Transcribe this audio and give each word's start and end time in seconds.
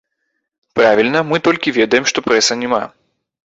Правільна, 0.79 1.19
мы 1.33 1.37
толькі 1.49 1.75
ведаем, 1.77 2.09
што 2.15 2.27
прэса 2.31 2.61
няма. 2.65 2.83